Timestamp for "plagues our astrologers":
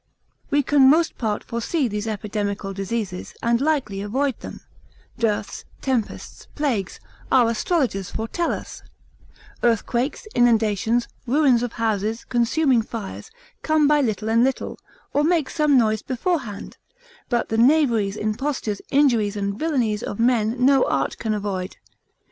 6.55-8.09